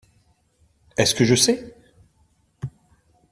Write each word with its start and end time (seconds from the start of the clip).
Est-ce 0.97 1.13
que 1.13 1.25
je 1.25 1.35
sais! 1.35 1.71